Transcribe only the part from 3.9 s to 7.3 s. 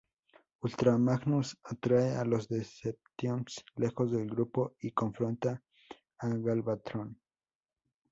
del grupo y confronta a Galvatron.